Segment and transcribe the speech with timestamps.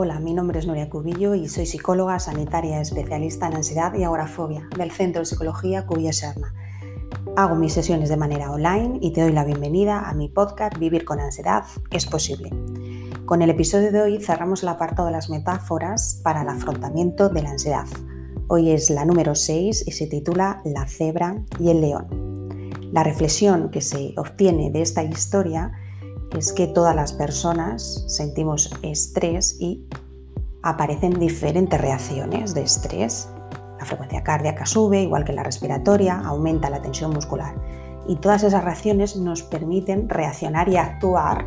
[0.00, 4.68] Hola, mi nombre es Nuria Cubillo y soy psicóloga sanitaria especialista en ansiedad y agorafobia
[4.76, 6.54] del Centro de Psicología Cubillo Serna.
[7.34, 11.04] Hago mis sesiones de manera online y te doy la bienvenida a mi podcast Vivir
[11.04, 12.50] con ansiedad es posible.
[13.26, 17.42] Con el episodio de hoy cerramos el apartado de las metáforas para el afrontamiento de
[17.42, 17.86] la ansiedad.
[18.46, 22.68] Hoy es la número 6 y se titula La cebra y el león.
[22.92, 25.72] La reflexión que se obtiene de esta historia
[26.36, 29.86] es que todas las personas sentimos estrés y
[30.62, 33.28] aparecen diferentes reacciones de estrés.
[33.78, 37.54] La frecuencia cardíaca sube, igual que la respiratoria, aumenta la tensión muscular.
[38.06, 41.46] Y todas esas reacciones nos permiten reaccionar y actuar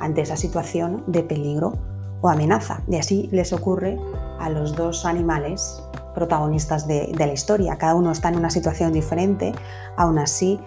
[0.00, 1.72] ante esa situación de peligro
[2.20, 2.82] o amenaza.
[2.88, 3.98] Y así les ocurre
[4.38, 5.82] a los dos animales
[6.14, 7.76] protagonistas de, de la historia.
[7.76, 9.52] Cada uno está en una situación diferente,
[9.96, 10.60] aún así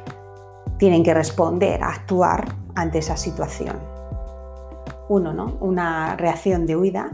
[0.77, 3.77] tienen que responder, actuar ante esa situación.
[5.09, 5.57] Uno, ¿no?
[5.59, 7.11] Una reacción de huida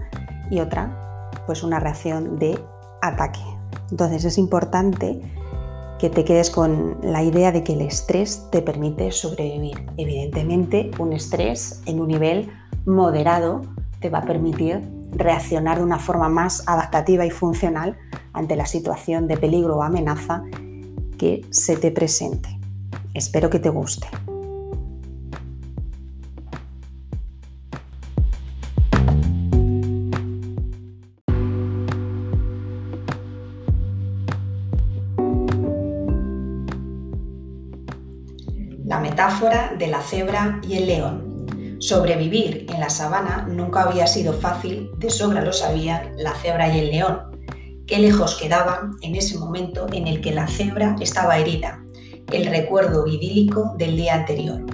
[0.49, 2.59] y otra, pues una reacción de
[3.01, 3.41] ataque.
[3.91, 5.21] Entonces es importante
[5.99, 9.85] que te quedes con la idea de que el estrés te permite sobrevivir.
[9.97, 12.49] Evidentemente, un estrés en un nivel
[12.85, 13.61] moderado
[13.99, 17.97] te va a permitir reaccionar de una forma más adaptativa y funcional
[18.31, 20.43] ante la situación de peligro o amenaza
[21.17, 22.57] que se te presente.
[23.13, 24.07] Espero que te guste.
[38.89, 41.77] La metáfora de la cebra y el león.
[41.77, 46.79] Sobrevivir en la sabana nunca había sido fácil, de sobra lo sabían la cebra y
[46.79, 47.19] el león.
[47.85, 51.83] Qué lejos quedaban en ese momento en el que la cebra estaba herida,
[52.31, 54.65] el recuerdo idílico del día anterior.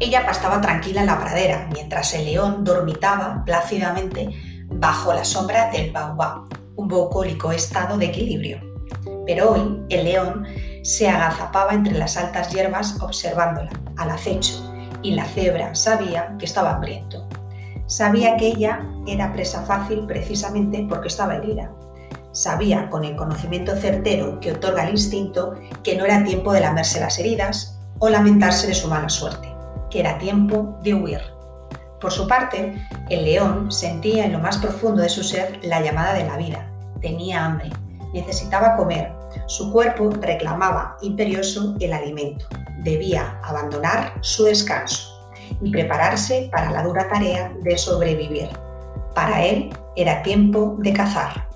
[0.00, 4.30] Ella pastaba tranquila en la pradera, mientras el león dormitaba plácidamente
[4.70, 6.44] bajo la sombra del baobab,
[6.76, 8.60] un bucólico estado de equilibrio.
[9.26, 10.46] Pero hoy el león
[10.82, 14.54] se agazapaba entre las altas hierbas observándola, al acecho,
[15.02, 17.28] y la cebra sabía que estaba hambriento.
[17.86, 21.70] Sabía que ella era presa fácil precisamente porque estaba herida.
[22.32, 27.00] Sabía, con el conocimiento certero que otorga el instinto, que no era tiempo de lamerse
[27.00, 29.54] las heridas o lamentarse de su mala suerte,
[29.90, 31.20] que era tiempo de huir.
[32.00, 36.14] Por su parte, el león sentía en lo más profundo de su ser la llamada
[36.14, 36.68] de la vida.
[37.00, 37.70] Tenía hambre,
[38.12, 39.12] necesitaba comer,
[39.46, 42.46] su cuerpo reclamaba imperioso el alimento.
[42.78, 45.12] Debía abandonar su descanso
[45.60, 48.48] y prepararse para la dura tarea de sobrevivir.
[49.14, 51.48] Para él era tiempo de cazar.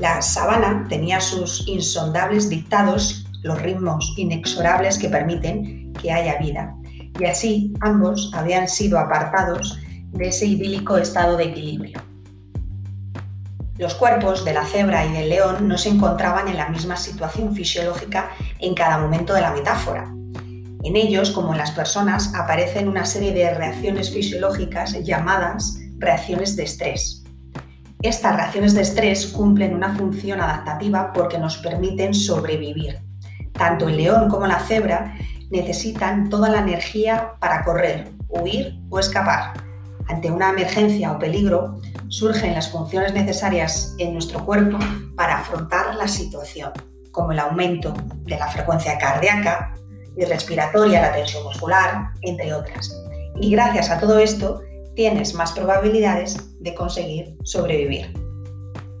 [0.00, 6.74] La sabana tenía sus insondables dictados, los ritmos inexorables que permiten que haya vida.
[7.18, 9.78] Y así ambos habían sido apartados
[10.12, 12.05] de ese idílico estado de equilibrio.
[13.78, 17.54] Los cuerpos de la cebra y del león no se encontraban en la misma situación
[17.54, 20.12] fisiológica en cada momento de la metáfora.
[20.82, 26.62] En ellos, como en las personas, aparecen una serie de reacciones fisiológicas llamadas reacciones de
[26.62, 27.24] estrés.
[28.02, 33.00] Estas reacciones de estrés cumplen una función adaptativa porque nos permiten sobrevivir.
[33.52, 35.14] Tanto el león como la cebra
[35.50, 39.52] necesitan toda la energía para correr, huir o escapar.
[40.08, 44.78] Ante una emergencia o peligro, surgen las funciones necesarias en nuestro cuerpo
[45.16, 46.72] para afrontar la situación,
[47.10, 47.94] como el aumento
[48.24, 49.74] de la frecuencia cardíaca
[50.16, 52.94] y respiratoria, la tensión muscular, entre otras.
[53.40, 54.62] Y gracias a todo esto,
[54.94, 58.12] tienes más probabilidades de conseguir sobrevivir.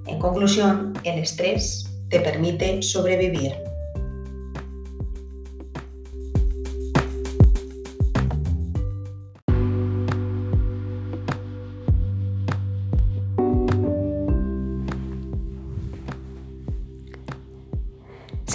[0.06, 3.56] En conclusión, el estrés te permite sobrevivir